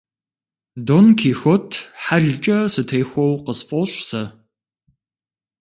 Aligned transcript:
Дон 0.85 1.05
Кихот 1.19 1.69
хьэлкӀэ 2.03 2.57
сытехуэу 2.73 3.41
къысфӀощӀ 3.45 3.97
сэ. 4.09 4.23